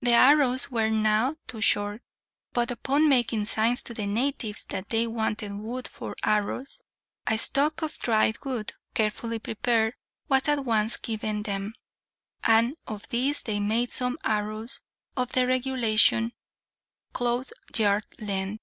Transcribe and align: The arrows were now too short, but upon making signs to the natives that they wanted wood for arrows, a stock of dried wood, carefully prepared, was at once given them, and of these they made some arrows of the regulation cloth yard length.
The 0.00 0.12
arrows 0.14 0.70
were 0.70 0.88
now 0.88 1.36
too 1.46 1.60
short, 1.60 2.00
but 2.54 2.70
upon 2.70 3.06
making 3.06 3.44
signs 3.44 3.82
to 3.82 3.92
the 3.92 4.06
natives 4.06 4.64
that 4.70 4.88
they 4.88 5.06
wanted 5.06 5.52
wood 5.58 5.86
for 5.86 6.16
arrows, 6.22 6.80
a 7.26 7.36
stock 7.36 7.82
of 7.82 7.98
dried 7.98 8.42
wood, 8.46 8.72
carefully 8.94 9.38
prepared, 9.38 9.92
was 10.26 10.48
at 10.48 10.64
once 10.64 10.96
given 10.96 11.42
them, 11.42 11.74
and 12.42 12.78
of 12.86 13.06
these 13.10 13.42
they 13.42 13.60
made 13.60 13.92
some 13.92 14.16
arrows 14.24 14.80
of 15.18 15.32
the 15.32 15.46
regulation 15.46 16.32
cloth 17.12 17.52
yard 17.76 18.04
length. 18.20 18.62